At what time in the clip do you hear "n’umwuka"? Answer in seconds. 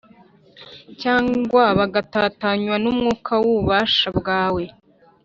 2.83-3.33